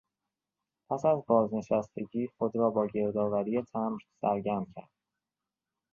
[0.89, 4.89] پس از بازنشستگی خود را با گردآوری تمبر سرگرم کرد.